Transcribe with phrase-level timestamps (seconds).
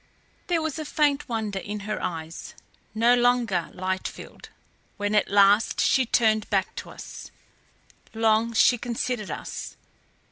[0.47, 2.55] There was a faint wonder in her eyes,
[2.95, 4.49] no longer light filled,
[4.97, 7.29] when at last she turned back to us.
[8.15, 9.77] Long she considered us.